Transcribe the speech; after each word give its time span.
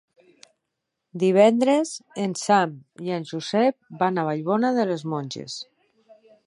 Divendres 1.23 1.91
en 2.25 2.33
Sam 2.45 2.73
i 3.09 3.15
en 3.19 3.29
Josep 3.33 4.01
van 4.03 4.19
a 4.23 4.27
Vallbona 4.31 4.77
de 4.81 4.91
les 4.93 5.07
Monges. 5.15 5.63